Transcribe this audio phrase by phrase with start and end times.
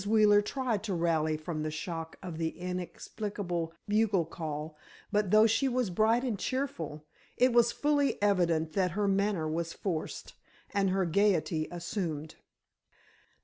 [0.07, 4.75] Wheeler tried to rally from the shock of the inexplicable bugle call,
[5.11, 7.05] but though she was bright and cheerful,
[7.37, 10.33] it was fully evident that her manner was forced
[10.73, 12.33] and her gayety assumed.